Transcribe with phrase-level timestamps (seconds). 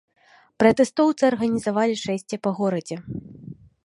[0.61, 2.95] Пратэстоўцы арганізавалі шэсце па горадзе.